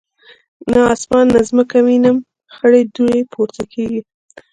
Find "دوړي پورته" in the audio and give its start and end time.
2.93-3.63